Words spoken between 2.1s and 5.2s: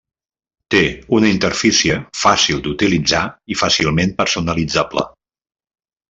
fàcil d'utilitzar i fàcilment personalitzable.